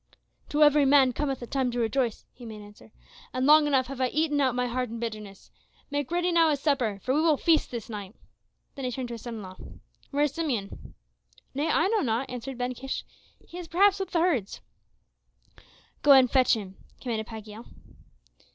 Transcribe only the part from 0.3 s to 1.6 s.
"To every man cometh a